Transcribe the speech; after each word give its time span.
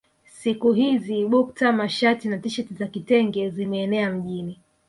Siku 0.31 0.73
hizi 0.73 1.25
bukta 1.29 1.71
mashati 1.73 2.27
na 2.27 2.37
tisheti 2.37 2.73
za 2.73 2.87
kitenge 2.87 3.49
zimeenea 3.49 4.09
mjini 4.11 4.59